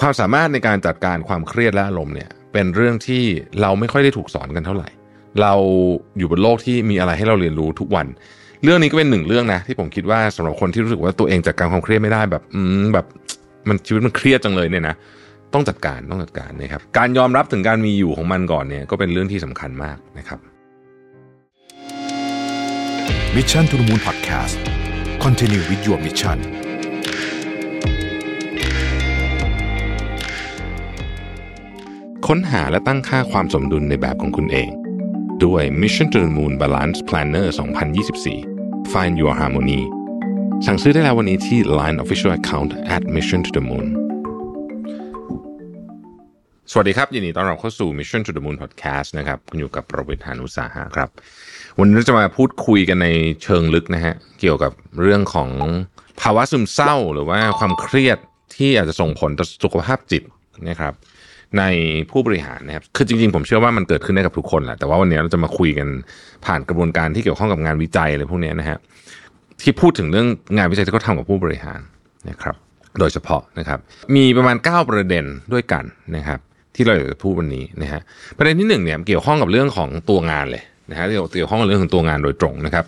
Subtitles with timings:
[0.00, 3.22] ความสามารถในการจัดการความเครียดและอารมณ์เนี่ยเป็นเรื่องที่
[3.60, 4.88] เราไม่ค่อยได้ถูกสอนกันเท่าไหร่
[5.40, 5.52] เรา
[6.18, 8.06] อยู่บนโลกที่มีอะไรให้เราเรียนรู้ทุกวัน
[8.64, 13.06] เรื่องนี้ก็เป็นหนึ่งเรื่องนะ ที่ผมคิดว่าสำหรับคนที่รู้สึกว่าตัวเองจัดการความเครียดไม่ได้แบบอืมแบบ
[13.68, 14.94] มันชีวิตมันเครียดจังเลยเนี่ยนะ
[15.54, 20.40] ต้องจัดการต้องจัดการนะครับการยอมรับถึงการมีอยู่ของมันก่อนเนี่ยก็เป็นเรื่องที่สำคัญมากนะครับ
[23.36, 24.56] มิชชั่นทุ the Moon Podcast
[25.24, 26.69] Continue with your mission
[32.34, 34.68] ค้นหาและตั้งค่าความสมดุลในแบบของคุณเอง
[35.44, 37.46] ด้วย Mission to the Moon Balance Planner
[38.16, 39.80] 2024 Find Your Harmony
[40.66, 43.86] สั่งซื้อได้แล้ววันนี้ที่ Line Official Account at Mission to the Moon
[46.70, 51.08] สวัสดีครับ ยินดีต้อนรับเข้าสู่ Mission to the Moon Podcast นะครับคุณอยู่กับประวิทยานุสาหะครับ
[51.78, 53.08] วันนี้เราจะมาพูดคุยกันใน
[53.42, 55.50] เชิงลึกนะฮะ เกี่ยวกับเรื่องของ
[56.20, 58.18] ภาวะซึมเศร้าหรือว่าความเครียด
[58.56, 60.22] ที่อาจจะส่งผลต่อสุขภาพจิต
[60.68, 60.94] นะครับ
[61.58, 61.64] ใน
[62.10, 65.88] ผู้บริหารนะครับ คือจริงๆ ผมเชื่อว่ามันเกิดขึ้นได้กับทุกคนแหละ แต่ว่าวันนี้เราจะมาคุยกัน
[66.46, 68.78] ผ่านกระบวนการที่เกี่ยวข้องกับงานวิจัยอะไรพวกนี้นะฮะ
[69.62, 71.80] ที่พูดถึงเรื่องงานวิจัยที่เขาทำกับผู้บริหาร
[72.28, 72.56] นะครับ
[72.98, 73.78] โดยเฉพาะนะครับ
[74.16, 75.84] มีประมาณ 9 ประเด็นด้วยกัน
[76.16, 76.38] นะครับ
[76.74, 78.00] ที่เราอยากจะพูดวันนี้นะฮะ
[78.38, 82.84] ประเด็นที่หนึ่งเนี่ยเกี่ยวข้องกับเรื่องของตัวงานเลยนะฮะเกี่ยวข้องกับเรื่องของตัวงานโดยตรงนะครับ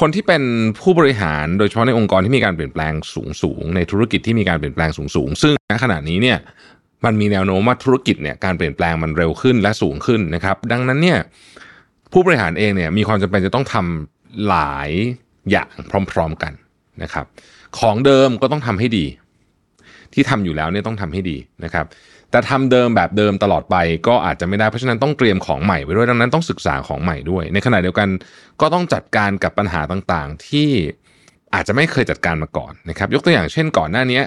[0.00, 0.42] คนที่เป็น
[0.80, 6.38] ผู้บริหารโดยเฉพาะในองค์กรที่มีการเปลี่ยนแปลงสูงสูงในธุรกิจที่มีการเปลี่ยนแปลงสูงสูงซึ่งณขณะนี้เนี่ย
[7.04, 11.18] มันมีแนวโน้มว่าธุรกิจเนี่ยการเปลี่ยนแปลงมันเร็วขึ้นและสูงขึ้นนะครับ ดังนั้นเนี่ย
[12.12, 14.90] ผู้บริหารเองเนี่ยมีความจำเป็นจะต้องทำหลาย
[15.50, 15.68] อย่าง
[16.12, 16.52] พร้อมๆกัน
[17.02, 17.26] นะครับ
[17.78, 19.06] ของเดิมก็ต้องทำให้ดี
[20.14, 21.86] ที่ทำอยู่แล้วเนี่ยต้องทำให้ดีนะครับ
[22.30, 23.76] แต่ทำเดิมแบบเดิมตลอดไป
[24.08, 28.08] ก็อาจจะไม่ได้เพราะฉะนั้นต้องเตรียมของใหม่ไว้ด้วยดังนั้นต้องศึกษาของใหม่ด้วย ในขณะเดียวกัน
[28.60, 30.68] ก็ต้องจัดการกับปัญหาต่างๆ ที่
[31.54, 34.20] อาจจะไม่เคยจัดการมาก่อนนะครับ ยกตัวอย่างเช่นก่อนหน้านี้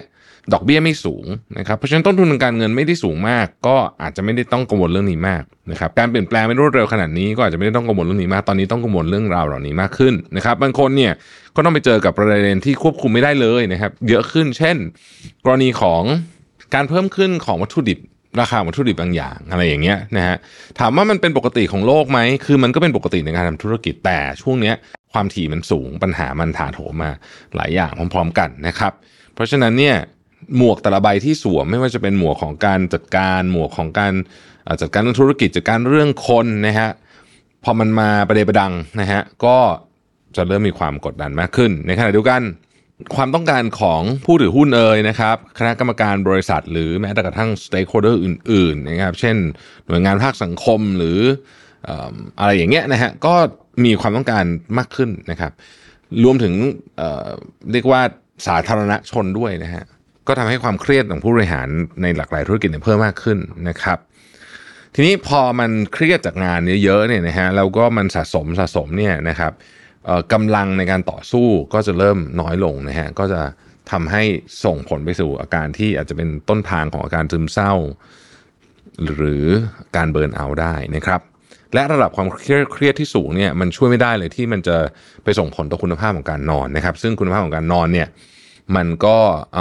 [0.54, 1.26] ดอกเบี้ยไม่สูง
[1.58, 11.12] นะครับเพราะฉะนั้นต้นทุนทางการเงินไม่ได้สูงมาก ก็อาจจะไม่ได้ต้องกังวลเรื่องนี้มากนะครับการเปลี่ยนแปลงไม่รวดเร็วขนาดนี้ก็อาจจะไม่ได้ต้องกังวลเรื่องนี้มาก ตอนนี้ต้องกังวลเรื่องราวเหล่านี้มากขึ้นนะครับบางคนเนี่ย
[11.56, 14.78] ก็ต้องไปเจอกับประเด็นที่ควบคุมไม่ได้เลยนะครับเยอะขึ้น เช่น
[15.46, 16.02] กรณีของ
[16.74, 18.00] การเพิ่มขึ้นของวัตถุดิบ
[18.42, 20.38] ราคาวัตถุดิบบางอย่างอะไรอย่างเงี้ยนะฮะ
[20.80, 24.76] ถามว่ามันเป็นปกติของโลกไหมคือมันก็เป็นปกติในการทำธุรกิจแต่ช่วงเนี้ย
[25.14, 27.12] ความถี่มันสูงปัญหามันถาโถมมา
[27.56, 28.94] หลายอย่างพร้อม ๆ กันนะครับ
[29.34, 29.96] เพราะฉะนั้นเนี่ย
[30.58, 34.14] หมวกแต่ละใบที่สวมไม่ว่าจะเป็นหมวกของการจัดการหมวกของการ
[34.82, 36.90] จัดการเรื่องธุรกิจจัดการเรื่องคนนะฮะ
[37.64, 39.58] พอมันมาประเดประดังนะฮะก็
[40.36, 42.42] จะเริ่มมีความกดดันมากขึ้น ในขณะเดียวกัน
[43.16, 49.36] ความต้องการของผู้ถือหุ้นเอ่ยนะครับ คณะกรรมการบริษัท หรือแม้แต่กระทั่ง stakeholder อื่นๆนะครับเช่น
[49.88, 51.20] หน่วยงานภาคสังคมหรือ
[52.40, 53.34] อะไรอย่างเงี้ยนะฮะก็
[53.84, 54.44] มีความต้องการ
[54.78, 55.52] มากขึ้นนะครับ
[56.24, 56.54] รวมถึง
[57.72, 58.02] เรียกว่า
[58.48, 59.84] สาธารณชนด้วยนะฮะ
[60.28, 61.68] ก็ทำให้ความเครียดของผู้บริหาร
[62.02, 63.38] ในหลากหลายธุรกิจเพิ่มมากขึ้น
[63.70, 63.98] นะครับ
[64.96, 69.52] ทีนี้พอมันเครียดจากงานเยอะๆเนี่ยนะฮะแล้วก็มันสะสมสะสมเนี่ยนะครับ
[70.34, 73.42] กำลังในการต่อสู้ก็จะเริ่มน้อยลงนะฮะก็จะ
[73.92, 74.24] ทำให้
[74.66, 77.74] ส่งผลไปสู่อาการที่อาจจะเป็นต้นทางของอาการซึมเศร้า
[79.16, 79.46] หรือ
[79.96, 81.22] การเบิร์นเอาได้นะครับ
[81.74, 84.78] และระดับความเครียดที่สูงเนี่ยมันช่วยไม่ได้เลยที่มันจะ
[85.24, 88.08] ไปส่งผลต่อคุณภาพของการนอนนะครับ ซึ่งคุณภาพของการนอนเนี่ย
[88.76, 89.18] มันก็
[89.54, 89.58] เ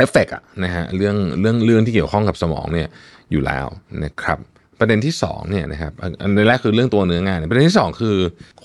[0.00, 2.88] อฟเฟกอะนะฮะเรื่องเรื่องเรื่องที่เกี่ยวข้องกับสมองเนี่ย
[3.30, 3.66] อยู่แล้ว
[4.04, 4.38] นะครับ
[4.80, 5.92] ประเด็นที่สองเนี่ยนะครับ
[6.22, 8.16] อันแรกคือเรื่องตัวเนื้องานประเด็นที่สองคือ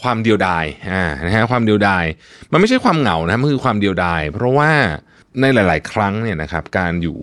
[0.02, 2.06] ความเดียวดายอ่านะฮะความเดียวดาย
[2.52, 4.70] มันไม่ใช่ความเหงานะมันคือความเดียวดายเพราะว่า
[5.42, 7.20] ในหลาย ๆ ครั้งเนี่ยนะครับการอยู่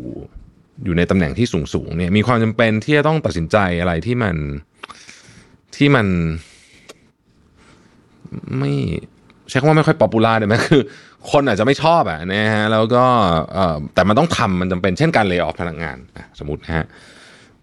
[0.84, 4.36] อยู่ในตำแหน่งที่สูงสูงๆเนี่ยมีความจำเป็นที่จะต้องตัดสินใจอะไรที่มัน
[5.76, 6.06] ที่มัน
[8.58, 8.72] ไม่
[9.48, 10.82] ใช้คำว่าไม่ค่อย popular ได้ไหมคือ
[11.30, 13.04] คนอาจจะไม่ชอบอะนะฮะแล้วก็
[13.94, 15.96] แต่มันต้องทำมันจำเป็นเช่นการ lay off พนักงาน
[16.38, 16.84] สมมตินะฮะ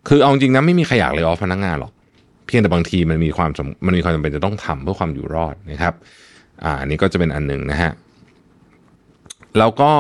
[0.07, 1.91] คือเอาจริงนะไม่มีใครอยาก lay off พนักงานหรอก
[2.45, 3.49] เพียงแต่บางทีมันมีความ
[3.85, 5.93] มันมีความจำเป็นจะต้องทำเพื่อความอยู่รอดนะครับ
[6.63, 7.91] อ่าอันนี้ก็จะเป็นอันหนึ่งนะฮะ
[9.59, 9.91] แล้วก็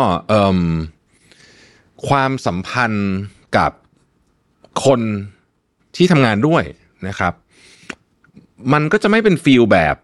[2.07, 3.13] ความสัมพันธ์
[3.57, 3.71] กับ
[4.85, 5.01] คน
[5.95, 6.63] ที่ทำงานด้วย
[7.07, 7.33] นะครับ
[8.73, 9.95] มันก็จะไม่เป็นฟีลแบบ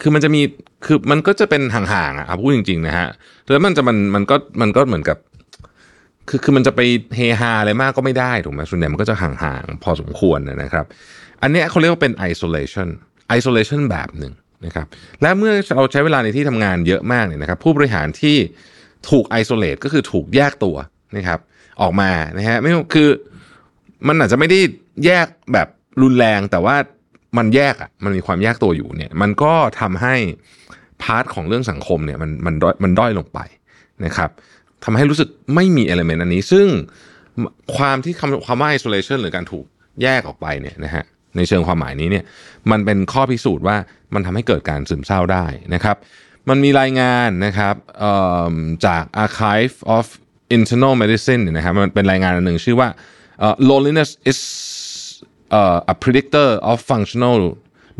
[0.00, 0.40] คือมันจะมี
[0.84, 3.08] คือมันก็จะเป็นห่างๆอะเอาพูดจริงๆนะฮะ
[3.50, 5.18] แล้วมันจะมันมันก็มันก็เหมือนกับ
[6.28, 6.80] คือคือมันจะไป
[7.16, 10.84] เฮฮาอะไรมากก็ไม่ได้ถูกไหมส่วนใหญ่มันก็จะห่างๆพอสมควรนะครับ
[11.42, 12.88] อันนี้เขาเรียกว่าเป็น isolation
[13.38, 14.32] isolation แบบหนึ่ง
[14.66, 14.86] นะครับ
[15.22, 18.36] และเมื่อเราใช้เวลาในที่ทำงานเยอะมากเนี่ยนะครับ ผู้บริหารที่
[19.10, 20.76] ถูก isolate ก็คือถูกแยกตัว
[21.16, 21.38] นะครับ
[21.82, 23.08] ออกมานะฮะไม่คือ
[24.08, 24.60] มันอาจจะไม่ได้
[25.04, 25.68] แยกแบบ
[26.02, 26.76] รุนแรงแต่ว่า
[27.36, 30.14] มันแยกอะมันมีความแยกตัวอยู่เนี่ย มันก็ทำให้
[31.02, 33.40] part ของเรื่องสังคมเนี่ยมันมันด้อยมันด้อยลงไป
[34.04, 34.30] นะครับ
[34.84, 36.66] ทำให้รู้สึกไม่มี element อันนี้ ซึ่ง
[37.76, 39.64] ความที่คำความว่า isolation หรือการถูก
[40.02, 41.04] แยกออกไปเนี่ยนะฮะ
[41.36, 42.24] ในเชิงความหมายนี้เนี่ย
[42.70, 43.76] มันเป็นข้อพิสูจน์ว่า
[44.14, 45.96] มันทำให้เกิดการซึมเศร้าได้นะครับ
[46.48, 48.16] มันมีรายงานนะครับเอิ่
[48.52, 48.54] ม
[48.86, 50.06] จาก Archive of
[50.56, 52.88] Internal Medicine เนี่ยนะครับมันเป็นรายงานอันหนึ่งชื่อว่า
[53.70, 54.38] loneliness is
[55.50, 57.38] เอ่อ a predictor of functional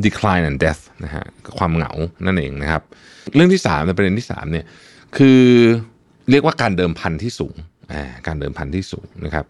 [0.06, 1.24] decline and death นะฮะ
[1.58, 1.92] ความเหงา
[2.26, 2.82] นั่นเองนะครับ
[3.34, 4.64] เรื่องที่3ในประเด็นที่3เนี่ย
[5.16, 5.42] คือ
[6.30, 7.54] เรียกว่าการเดิมพันที่สูง
[7.92, 9.44] อ่าการเดิมพันที่สูงนะครับ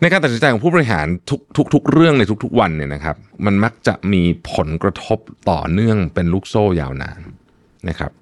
[0.00, 3.16] ในการตัดสินใจของผู้บริหารทุกทุกทุกเรื่องในทุกๆวันเนี่ยนะครับ
[3.46, 4.22] มันมักจะมี
[4.52, 5.18] ผลกระทบ
[5.50, 7.20] ต่อเนื่องเป็นลูกโซ่ยาวนาน
[7.88, 8.12] นะครับ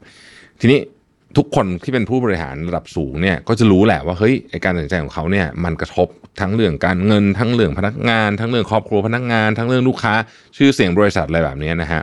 [0.60, 0.80] ทีนี้
[1.38, 6.08] ทุกคนที่เป็นผู้บริหารระดับสูงเนี่ยก็จะรู้แหละว่าเฮ้ยไอการตัดสินใจของเขาเนี่ยมันกระทบ
[6.40, 10.14] ทั้งเรื่องการเงินทั้งเรื่องพนักงาน ทั้งเรื่องครอบครัวพนักงาน ทั้งเรื่องลูกค้า
[10.56, 12.02] ชื่อเสียงบริษัทอะไรแบบนี้นะฮะ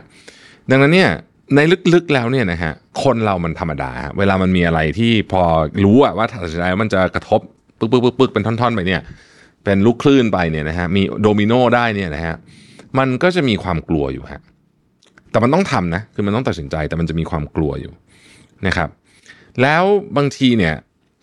[0.70, 1.10] ดังนั้นเนี่ย
[1.54, 1.60] ใน
[1.94, 5.42] ลึกๆแล้วเนี่ยนะฮะคนเรามันธรรมดา เวลามันมีอะไรที่พอ
[5.84, 7.40] รู้อะว่าตัดสินใจมันจะกระทบ
[7.78, 9.00] ปึ๊กปึ๊กปึ๊กปึ๊กเป็นท่อนๆไปเนี่ย
[9.64, 12.34] เป็นลูกคลื่นไปเนี่ยนะฮะมีโดมิโนได้เนี่ยนะฮะ
[12.98, 14.40] มันก็จะมีความกลัวอยู่ฮะ
[15.30, 17.92] แต่มันต้องทำนะคือมันต้องตัดสินใจแต่มันจะมีความกลัวอยู่
[18.66, 18.88] นะครับ
[19.62, 19.84] แล้ว
[20.16, 20.74] บางทีเนี่ย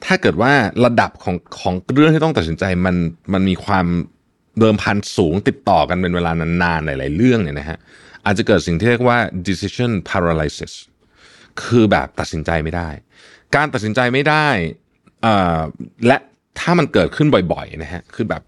[0.05, 0.53] ถ้าเกิดว่า
[0.85, 2.95] ระดับของของเรื่องที่ต้องตัดสินใจมัน
[3.33, 3.85] มันมีความ
[4.59, 7.77] เดิมพันสูงติดต่อกันเป็นเวลานานๆหลายๆเรื่องเนี่ยนะฮะ
[8.25, 9.17] อาจจะเกิดสิ่งที่เรียกว่า
[9.47, 10.73] decision paralysis
[11.63, 12.89] คือแบบตัดสินใจไม่ได้
[13.55, 14.47] การตัดสินใจไม่ได้
[15.25, 15.59] อ่า
[16.07, 16.17] และ
[16.59, 18.41] ถ้ามันเกิดขึ้นบ่อยๆนะฮะคือแบบ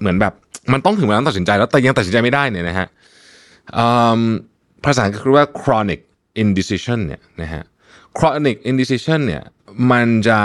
[0.00, 0.34] เหมือนแบบ
[0.72, 2.86] มันต้องถึงเวลาตัดสินใจแล้วแต่ยังตัดสินใจไม่ได้เนี่ยนะฮะ
[4.84, 6.00] ภาษาอังกฤษเรียกว่า chronic
[6.42, 7.62] indecision เนี่ยนะฮะ
[8.18, 9.44] chronic indecision เนี่ย
[9.92, 10.40] มันจะ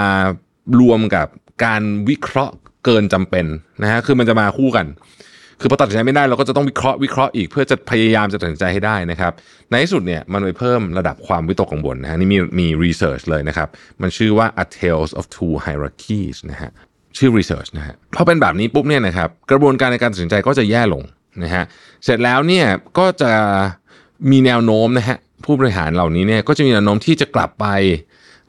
[0.79, 1.27] รวมกับ
[1.65, 2.55] การวิเคราะห์
[2.85, 3.45] เกินจำเป็น
[3.81, 4.85] นะฮะคือมันจะมาคู่กัน
[5.61, 9.31] คือพอตัดสินใจไม่ได้เราก็จะต้องวิเคราะห์วิเคราะห์อีกเพื่อจะพยายามจะตัดสินใจให้ได้นะครับ
[9.69, 13.67] ในที่สุดเนี่ยมันไปเพิ่มระดับความวิตกกังวลนะฮะนี่มีมีรีเสิร์ชเลยนะครับ
[14.01, 16.71] มันชื่อว่า A Tales of Two Hierarchies นะฮะ
[17.17, 21.03] ชื่อรีเสิร์ชนะฮะพอเป็นแบบนี้ปุ๊บเนี่ยนะครับกระบวนการในการตัดสินใจก็จะแย่ลง
[21.43, 21.63] นะฮะ
[22.03, 22.65] เสร็จแล้วเนี่ย
[22.97, 23.31] ก็จะ
[24.31, 27.67] มีแนวโน้มนะฮะ ผู้บริหารเหล่านี้เนี่ยก็จะมีแนวโน้มที่จะกลับไป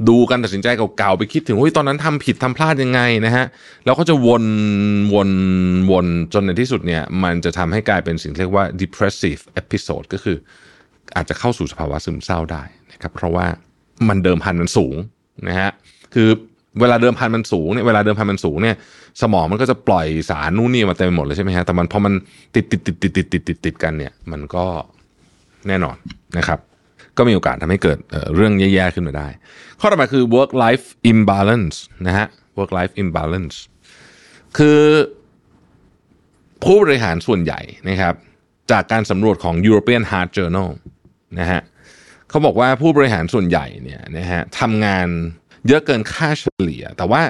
[0.08, 3.44] ดูการตัดสินใจเก่าๆไปคิดถึงเฮ้ยตอนนั้นทำผิดทำพลาดยังไงนะฮะ
[3.84, 4.44] แล้วก็จะวน
[5.14, 5.30] วน
[5.90, 10.36] วนจนในที่สุดเนี่ยมันจะทำให้กลายเป็นสิ่งเรียกว่า depressive episode ก็คือ
[11.16, 12.62] อาจจะเข้าสู่สภาวะซึมเศร้าได้
[12.92, 13.46] นะครับเพราะว่า
[14.08, 14.96] มันเดิมพันมันสูง
[15.48, 15.70] นะฮะ
[16.14, 16.28] คือ
[16.80, 18.76] เวลาเดิมพันมันสูงเนี่ยเวลาเดิมพันมันสูงเนี่ย
[19.22, 22.12] สมองมันก็จะปล่อยสารนู่นนี่มาเต็มไปหมดเลยใช่ไหมฮะแต่มันพอมัน
[22.54, 24.64] ติดติดติดติดติดติดติดกันเนี่ยมันก็
[25.68, 25.96] แน่นอน
[26.38, 26.58] นะครับ
[27.18, 29.28] ก็มีโอกาสทำให้เกิดเเรื่องแย่ๆขึ้นมาได้
[29.80, 31.76] ข้อต่อมาคือ work life imbalance
[32.06, 32.26] นะฮะ
[32.58, 33.56] work life imbalance
[34.58, 34.80] คือ
[36.64, 38.14] ผู้บริหารส่วนใหญ่นะครับ
[38.70, 40.70] จากการสำรวจของ European Heart Journal
[41.38, 41.60] นะฮะ
[42.28, 45.08] เขาบอกว่าผู้บริหารส่วนใหญ่เนี่ยนะฮะทำงาน
[45.68, 47.22] เยอะเกินค่าเฉลี่ย แต่ว่า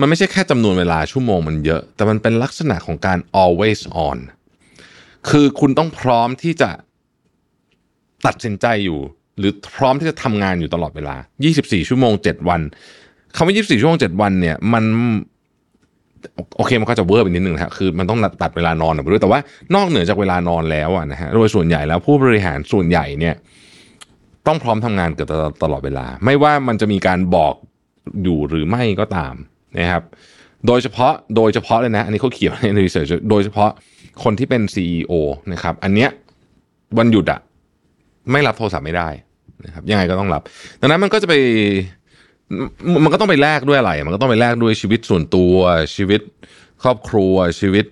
[0.00, 4.18] มันไม่ใช่แค่จำนวนเวลาชั่วโมงมันเยอะ แต่มันเป็นลักษณะของการ always on
[5.30, 6.70] คือคุณต้องพร้อมที่จะ
[8.26, 9.00] ตัดสินใจอยู่
[9.38, 11.16] หรือพร้อมที่จะทำงานอยู่ตลอดเวลา
[11.52, 12.60] 24 ชั่วโมง 7 วัน
[13.36, 14.84] คำว่า 24 ชั่วโมง 7 วันเนี่ยมัน
[16.56, 19.40] โอเคมันก็จะเวอร์ไปนิดนึงนะครับคือมันต้องตัดเวลานอนออกไปด้วยแต่ว่า
[19.74, 23.34] นอกเหนือจากเวลานอนแล้วนะฮะโดยส่วนใหญ่แล้วผู้บริหารส่วนใหญ่เนี่ย
[24.46, 25.28] ต้องพร้อมทำงานเกือบ
[25.62, 27.54] ตลอดเวลา ไม่ว่ามันจะมีการบอก
[28.22, 29.34] อยู่หรือไม่ก็ตาม
[29.78, 30.02] นะครับ
[30.66, 33.70] โดยเฉพาะโดยเฉพาะเลยนะ อันนี้เขาเขียนในรีเสิร์ชโดยเฉพาะ
[34.22, 35.12] คนที่เป็น CEO
[35.52, 36.10] นะครับ อันเนี้ย
[36.98, 37.40] วันหยุดอะ
[38.30, 39.08] ไม่รับโทรศัพท์ไม่ได้
[39.64, 40.42] นะครับยังไงก็ต้องรับ
[40.80, 41.34] ดังนั้นมันก็จะไป
[43.04, 45.54] มันก็ต้องไปแลกด้วยอะไร มันก็ต้องไปแลกด้วยชีวิตส่วนตัว
[45.96, 46.20] ชีวิต
[46.82, 47.84] ครอบครัวชีวิต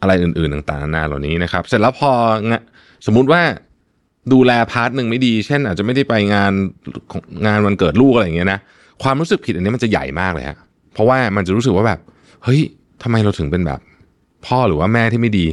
[0.00, 2.10] อะไรอื่นๆ ต่างๆนานาเหล่านี้นะครับ เสร็จแล้วพอ
[3.06, 3.42] สมมุติว่า
[4.32, 6.52] ดูแลพาร์ทหนึ่งไม่ดี เช่น อาจจะไม่ได้ไปงาน
[7.20, 8.60] งงานวันเกิดลูกอะไรอย่างเงี้ยนะ
[9.02, 10.58] ความรู้สึกผิดอันนี้มันจะใหญ่มากเลยฮะ
[10.94, 12.00] เพราะว่ามันจะรู้สึกว่าแบบ
[12.44, 12.60] เฮ้ย
[13.02, 13.80] ทำไมเราถึงเป็นแบบ
[14.46, 15.46] พ่อหรือว่าแม่ที่ไม่ดี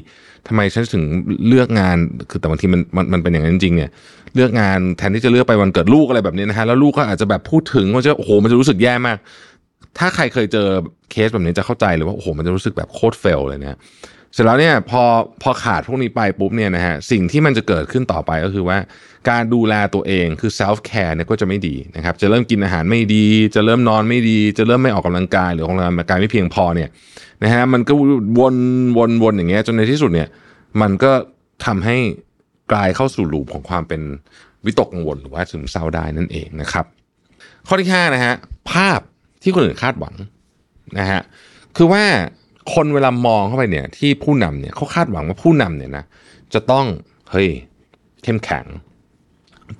[0.47, 1.03] ทำไมฉันถึง
[1.47, 1.97] เลือกงาน
[2.29, 3.89] คือแต่บางทีมันมันมันเป็นอย่างนั้นจริงเนี่ย
[4.35, 9.17] เลือกงานแทนที่จะเลือกไปวันเกิดลูกอะไรแบบนี้นะฮะแล้วลูกก็อาจจะแบบพูดถึงว่าจะโอ้โหมันจะรู้สึกแย่มาก
[9.97, 10.67] ถ้าใครเคยเจอ
[11.11, 13.77] เคสแบบนี้จะเข้าใจเลยว่าโอ้โหมันจะรู้สึกแบบโคตรเฟลเลยเนี่ย
[14.39, 15.03] สร็จแล้วเนี่ยพอ
[15.41, 18.77] พอขาดพวกนี้ไปปุ๊บเนี่ยนะฮะสิ่งที่มันจะเกิดขึ้นต่อไปก็คือว่า
[19.29, 23.25] การดูแลตัวเองคือ self care เนี่ยก็จะไม่ดีนะครับจะเริ่มกินอาหารไม่ดี
[23.55, 26.89] จะเริ่มนอนไม่ดี จะเริ่มไม่ออกกำลังกายหรือออกกำลังกายไม่เพียงพอเนี่ย
[27.43, 27.93] นะฮะมันก็
[28.39, 28.55] วน
[28.97, 30.27] วนวนอย่างเงี้ยจนในที่สุดเนี่ย
[30.81, 31.11] มันก็
[31.65, 31.97] ทำให้
[32.71, 34.01] กลายเข้าสู่ลูปของความเป็น
[34.65, 36.85] วิตกกังวลหรือว่าซึมเศร้าได้นั่นเองนะครับ
[37.67, 38.33] ข้อที่ห้านะฮะ
[38.71, 38.99] ภาพ
[39.43, 40.13] ที่คนอื่นคาดหวัง
[40.99, 41.21] นะฮะ
[41.77, 42.03] คือว่า
[42.73, 46.05] คนเวลามองเข้าไปเนี่ย ที่ผู้นำเนี่ยเขาคาดหวังว่าผู้นำเนี่ยนะ
[46.53, 46.85] จะต้อง
[47.31, 47.49] เฮ้ย
[48.23, 48.65] เข้มแข็ง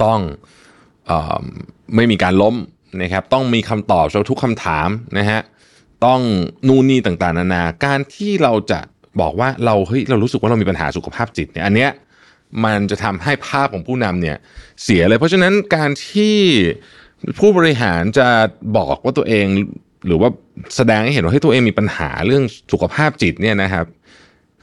[0.04, 0.20] ต้อง
[1.10, 1.44] ออ
[1.96, 2.56] ไม่มีการล้ม
[3.02, 5.42] นะครับ ต้องมีคำตอบสำหรับทุกคำถามนะฮะ
[6.06, 6.20] ต้อง
[6.68, 8.80] นู่นนี่ต่างๆ นานา การที่เราจะ
[9.22, 11.92] บอกว่าเราเฮ้ยเรารู้สึกว่าเรามีปัญหาสุขภาพจิตเนี่ยอันเนี้ย
[12.66, 14.38] มันจะทำให้ภาพของผู้นำเนี่ย
[14.84, 16.38] เสียเลย เพราะฉะนั้นการที่
[17.40, 18.28] ผู้บริหารจะ
[18.78, 19.46] บอกว่าตัวเอง
[20.06, 20.30] หรือว่า
[20.76, 23.86] แสดงให้เห็นว่าให้ตัวเองมีปัญหาเรื่องสุขภาพจิตเนี่ยนะครับ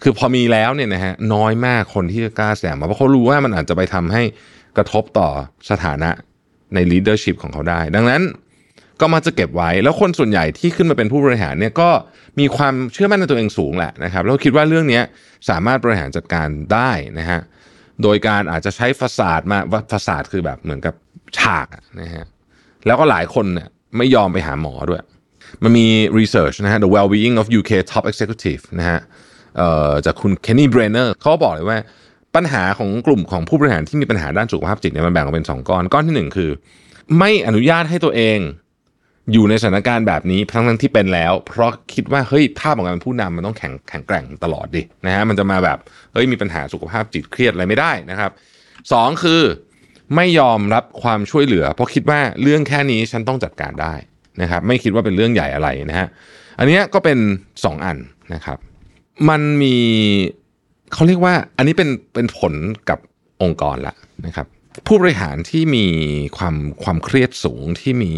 [0.03, 4.23] คือพอมีแล้วเนี่ยนะฮะน้อยมากคนที่จะกล้าแสดงมาเพราะเขารู้ว่ามันอาจจะไปทำให้
[4.77, 5.29] กระทบต่อ
[5.71, 6.11] สถานะ
[6.75, 8.23] ใน leadership ของเขาได้ ดังนั้น
[9.01, 11.91] ก็มาจะเก็บไว้แล้วคนส่วนใหญ่ที่ขึ้นมาเป็นผู้บริหารเนี่ยก็
[12.39, 15.01] มีความเชื่อมั่นในตัวเองสูงแหละนะครับแล้วคิดว่าเรื่องนี้
[15.51, 17.41] สามารถบริหารจัดการได้นะฮะ
[18.03, 20.95] โดยการอาจจะใช้ฟาสาดมาว่าฟาสาดคือแบบเหมือนกับ
[21.39, 21.67] ฉาก
[22.01, 22.25] นะฮะ
[22.87, 25.03] แล้วก็หลายคนเนี่ยไม่ยอมไปหาหมอด้วย
[25.63, 25.87] มันมี
[26.19, 29.01] research นะฮะ the well-being of UK top executive นะฮะ
[30.07, 31.79] จากคุณ Kenny Brenner เขาบอกเลยว่า
[32.35, 36.51] ปัญหาของกลุ่มของผู้บริหารที่มีปัญหาด้านสุขภาพจิตเนี่ยมันแบ่งออกเป็น 2 ก้อน ก้อนที่ 1 คือ
[37.19, 38.39] ไม่อนุญาตให้ตัวเอง
[39.33, 45.79] อยู่ในสถานการณ์แบบนี้ทั้งทั้งที่เป็นแล้ว เพราะคิดว่าเฮ้ยภาพของการเป็นผู้นำมันต้องแข็งแข็งแกร่งตลอดดินะฮะมันจะมาแบบ
[46.13, 48.31] เฮ้ยมีปัญหาสุขภาพจิตเครียดอะไรไม่ได้นะครับ
[48.93, 49.43] สองคือ
[50.17, 53.95] ไม่ยอมรับความช่วยเหลือ เพราะคิดว่าเรื่องแค่นี้ฉันต้องจัดการได้
[54.43, 56.09] นะครับไม่คิดว่าเป็นเรื่องใหญ่อะไรนะฮะ
[56.59, 57.19] อันเนี้ยก็เป็น
[57.53, 57.99] 2 อัน
[58.35, 58.59] นะครับ
[59.29, 59.77] มันมี
[60.93, 62.55] เขาเรียกว่าอันนี้เป็นเป็นผล
[62.91, 62.99] กับ
[63.43, 63.95] องค์กรละ
[64.27, 64.47] นะครับ
[64.87, 65.87] ผู้บริหารที่มี
[66.37, 68.13] ความความเครียดสูงที่มี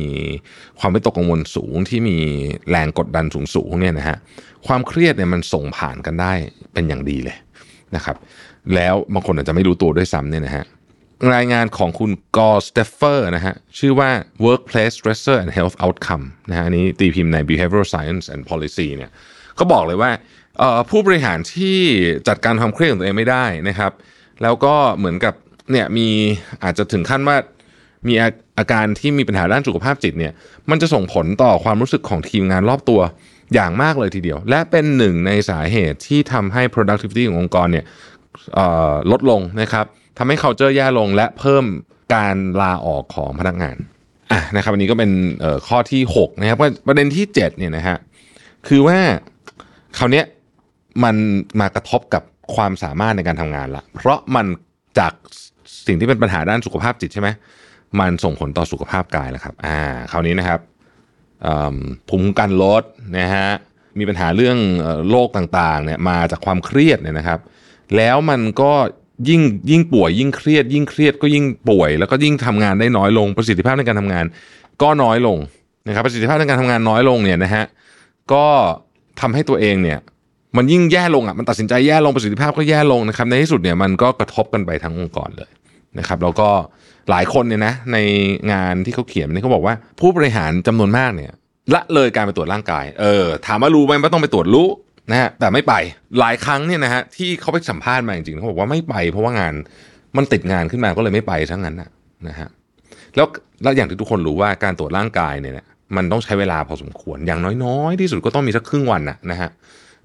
[0.78, 2.16] ความไม่ตกกังวลสูงที่มี
[2.70, 4.16] แรงกดดันสูงสูงเนี่ยนะฮะ
[4.66, 6.32] ความเครียดเนี่ยมันส่งผ่านกันได้
[6.72, 7.36] เป็นอย่างดีเลย
[7.96, 8.16] นะครับ
[8.74, 10.64] แล้วบางคนอาจจะไม่รู้ตัวด้วยซ้ำเนี่ยนะฮะ
[11.34, 14.10] รายงานของคุณกอสเตฟเฟอร์นะฮะชื่อว่า
[14.46, 19.10] workplace stressor and health outcome นะฮะนี้ตีพิมพ์ใน behavioral science and policy เนี่ย
[19.58, 20.10] ก็บอกเลยว่า
[20.90, 21.78] ผู้บริหารที่
[22.28, 23.92] จัดการความเครียดของตัวเองไม่ได้นะครับ
[24.42, 25.34] แล้วก็เหมือนกับ
[25.70, 26.08] เนี่ยมี
[26.64, 27.36] อาจจะถึงขั้นว่า
[28.08, 28.14] มี
[28.58, 30.32] อาการที่มีปัญหาด้านสุขภาพจิตเนี่ย
[30.70, 33.00] มันจะส่งผลต่อความรู้สึกของทีมงานรอบตัว
[33.54, 37.84] อย่างมากเลยทีเดียว และเป็นหนึ่งในสาเหตุที่ทำให้ productivity ขององค์กรเนี่ย
[39.10, 39.86] ลดลงนะครับ
[40.18, 41.64] ทำให้ culture แย่ลงและเพิ่ม
[42.14, 43.76] การลาออกของพนักงาน
[44.32, 45.10] อะนะครับอันนี้ก็เป็น
[45.68, 47.96] ข้อที่6นะครับประเด็นที่7เนี่ยนะฮะ
[48.68, 48.98] คือว่า
[49.98, 50.22] คราวนี้
[51.04, 51.16] มัน
[51.60, 52.22] มากระทบกับ
[52.54, 54.46] ความสามารถในการทำงานละเพราะมัน
[54.98, 55.12] จาก
[55.86, 57.28] สิ่งที่เป็นปัญหาด้านสุขภาพจิตใช่ไหม
[58.00, 59.78] มันส่งผลต่อสุขภาพกายแล้วครับอ่า
[60.10, 60.60] คราวนี้นะครับ
[62.08, 62.82] ภูมิคุ้มกันลด
[63.18, 63.48] นะฮะ
[63.98, 64.58] มีปัญหาเรื่อง
[65.10, 67.40] โรคต่างๆเนี่ยมาจากความเครียดเนี่ยนะครับ
[67.96, 68.72] แล้วมันก็
[69.28, 74.24] ยิ่งยิ่งป่วยยิ่งเครียด ยิ่งเครียดก็ยิ่งป่วย แล้วก็ยิ่งทำงานได้น้อยลงประสิทธิภาพในการทำงาน
[74.82, 75.38] ก็น้อยลง
[75.86, 77.64] นะครับประสิทธิภาพในการทำงานน้อยลงเนี่ยนะฮะ
[78.32, 78.46] ก็
[79.20, 79.98] ทำให้ตัวเองเนี่ย
[80.56, 85.50] มันยิ่งแย่ลงอะมันตัดสินใจแย่ลงประสิทธิภาพก็แย่ลงนะครับในที่สุดเนี่ยมันก็กระทบกันไปทั้งองค์กรเลย
[85.98, 86.48] นะครับแล้วก็
[87.10, 87.98] หลายคนเนี่ยนะใน
[88.52, 91.32] งานที่เขาเขียนนี่เขาบอกว่า ผู้บริหารจำนวนมากเนี่ย
[91.74, 94.68] ละเลยการไปตรวจร่างกายเออถามว่ารู้ไหมว่าต้องไปตรวจรู้
[95.10, 95.74] นะฮะแต่ไม่ไป
[96.20, 99.54] หลายครั้งเนี่ยนะฮะที่เขาไปสัมภาษณ์มาจริงๆเขาบอกว่าไม่ไป เพราะว่างาน
[100.16, 101.88] มันติดงานขึ้นมาก็เลยไม่ไปทั้งนั้นนะ
[102.28, 102.48] นะฮะ
[103.16, 103.26] แล้ว
[103.62, 109.50] แล้วอย่างที่ทุกคนรู้ว่าการตรวจร่างกายเนี่ยนะมันต้องใช้เวลาพอสมควรอย่างน้อยๆ ที่สุดก็ต้องมีสักครึ่งวันนะนะฮะ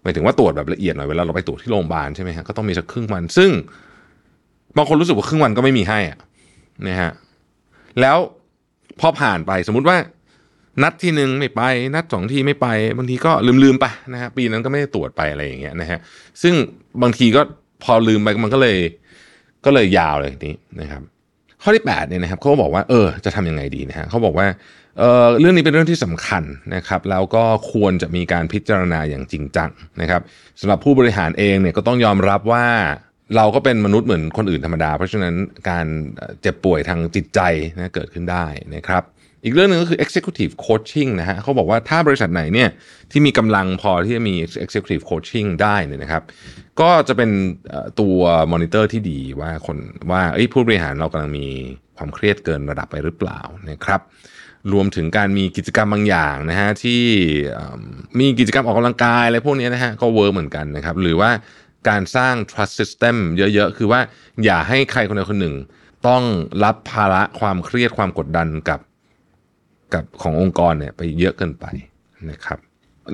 [0.04, 3.52] หมายถึงว่าตรวจแบบละเอียดหน่อยเวลาเราไปตรวจที่โรงพยาบาลใช่ไหมฮะก็ต้องมีสักครึ่งวัน ซึ่ง
[4.78, 6.18] บางคนรู้สึกว่าครึ่งวันก็ไม่มีให้อะ
[6.88, 7.12] นะฮะ
[8.02, 8.18] แล้ว
[9.00, 9.98] พอผ่านไปสมมุติว่า
[10.84, 11.62] นัดที่หนึ่งไม่ไป
[11.96, 16.00] นัดสองที่ไม่ไป บางทีก็ลืมลืมๆไปนะฮะปีนั้นก็ไม่ได้ตรวจไปอะไรอย่างเงี้ยนะฮะ
[16.42, 16.54] ซึ่ง
[17.04, 17.42] บางทีก็
[17.84, 18.78] พอลืมไปมันก็เลย
[19.66, 21.02] ก็เลยยาวเลยทีนี้นะครับ
[21.64, 24.48] ข้อที่8เนี่ยนะครับเขาก็บอกว่าเออจะทำยังไงดีนะฮะเขาบอกว่า
[25.00, 26.44] เออเรื่องนี้เป็นเรื่องที่สำคัญ
[26.76, 29.70] นะครับแล้วก็ควรจะมีการพิจารณาอย่างจริงจัง
[30.02, 30.22] นะครับ
[30.60, 32.66] สำหรับผู้บริหารเองเนี่ยก็ต้องยอมรับว่า
[33.36, 35.36] เราก็เป็นมนุษย์เหมือนคนอื่นธรรมดา เพราะฉะนั้น
[35.70, 35.86] การ
[36.42, 37.40] เจ็บป่วยทางจิตใจ
[37.78, 39.04] นะเกิดขึ้นได้นะครับ
[39.44, 42.70] อีกเรื่องหนึ่งก็คือ executive coaching นะฮะเขาบอกว่าถ้าบริษัทไหนเนี่ย
[43.12, 46.24] ที่มีกำลังพอที่จะมี executive coaching ได้เนี่ยนะครับ
[46.82, 47.30] ก็จะเป็น
[48.00, 48.18] ตัว
[48.52, 49.78] มอนิเตอร์ที่ดีว่าคน
[50.12, 50.22] ว่า
[50.54, 51.48] ผู้บริหารเรากำลังมี
[51.98, 54.02] ความเครียดเกินระดับไปหรือเปล่านะครับ
[54.74, 57.02] รวมถึงการมีกิจกรรมบางอย่างนะฮะที่
[58.20, 61.30] มมีกิจกรรมออกกำลังกายอะไรพวกนี้นะฮะก็ work เหมือนกันนะครับ หรือว่า
[61.90, 64.00] การสร้าง trust system เยอะๆ คือว่า
[64.44, 65.56] อย่าให้ใครคนใดคนหนึ่ง
[66.08, 66.24] ต้อง
[66.64, 68.80] รับภาระความเครียดความกดดันกับ
[69.94, 71.66] กับขององค์กรเนี่ยไปเยอะเกินไป
[72.32, 72.60] นะครับ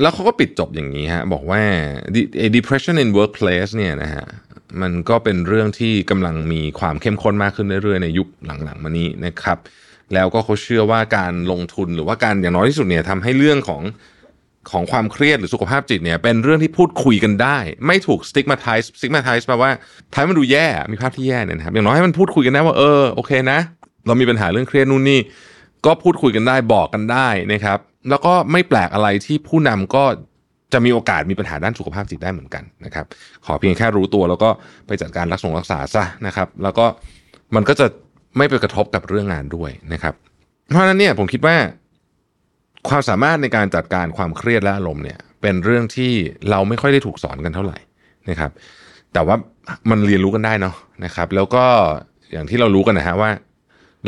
[0.01, 1.61] แล้วเขาก็ปิดจบอย่างนี้ฮะบอกว่า
[2.15, 4.25] de- a depression in workplace เนี่ยนะฮะ
[4.81, 9.57] มันก็เป็นเรื่องที่กำลังมีความเข้มข้นมากขึ้นเรื่อยๆในยุคหลังๆมานี้นะครับ
[10.13, 13.81] แล้วก็เขาเชื่อว่าการลงทุนหรือว่าการอย่างน้อยที่สุดเนี่ยทำให้เรื่องของ
[14.71, 17.57] ของความเครียดหรือสุขภาพจิตเนี่ยเป็นเรื่องที่พูดคุยกันได้
[17.87, 19.71] ไม่ถูก stigmatize stigmatize แปลว่า
[20.13, 23.59] ทำให้มันดูแย่มีภาพที่แย่เนี่ยนะครับอย่างน้อยให้มันพูดคุยกันได้ว่าเออโอเคนะ
[24.05, 25.19] เรามีปัญหาเรื่องเครียดนู่นนี่
[25.85, 27.79] ก็พูดคุยกันได้บอกกันได้นะครับ
[28.09, 30.03] แล้วก็ไม่แปลกอะไรที่ผู้นำก็
[30.73, 33.05] จะมีโอกาสมีปัญหาด้านสุขภาพจิตได้เหมือนกันนะครับ
[33.45, 34.49] ขอเพียงแค่รู้ตัวแล้วก็
[34.87, 36.85] ไปจัดการรักษารักษาซะนะครับ แล้วก็
[37.55, 37.85] มันก็จะ
[38.37, 40.13] ไม่ไปกระทบกับเรื่องงานด้วยนะครับ
[40.69, 41.55] เพราะฉะนั้นเนี่ยผมคิดว่า
[42.89, 46.11] ความสามารถในการจัดการความเครียดและอารมณ์เนี่ยเป็นเรื่องที่
[46.49, 47.77] เราไม่ค่อยได้ถูกสอนกันเท่าไหร่
[48.29, 48.51] นะครับ
[49.13, 49.35] แต่ว่า
[49.89, 51.65] มันเรียนรู้กันได้เนาะนะครับ แล้วก็
[52.31, 53.29] อย่างที่เรารู้กันนะฮะว่า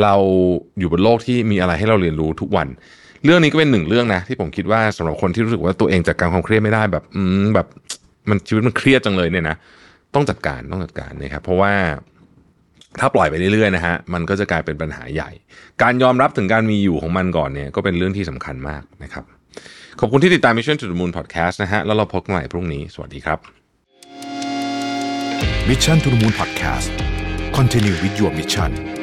[0.04, 0.16] เรา
[0.80, 2.68] อยู่บนโลกที่มีอะไรให้เราเรียนรู้ทุกวัน
[3.26, 7.68] เรื่องนี้ก็เป็นหนึ่งเรื่องนะ ที่ผมคิดว่าสำหรับคนที่รู้สึกว่าตัวเองจัดการความเครียดไม่ได้แบบ อืมแบบ
[8.30, 9.56] มันชีวิตมันเครียดจังเลยเนี่ยนะ
[10.16, 11.74] ต้องจัดการต้องจัดการนะครับเพราะว่า
[13.00, 15.32] ถ้าปล่อยไปเรื่อยๆนะฮะมันก็จะกลายเป็นปัญหาใหญ่
[15.82, 19.24] การยอมรับถึงการมีอยู่ของมันก่อนเนี่ยก็เป็นเรื่องที่สำคัญมากนะครับ
[20.00, 23.40] ขอบคุณที่ติดตาม Mission to the Moon Podcast นะฮะแล้วเราพบกันใหม่พรุ่งนี้ สวัสดีครับ
[25.70, 26.90] Mission to the Moon Podcast
[27.58, 28.99] Continue with your mission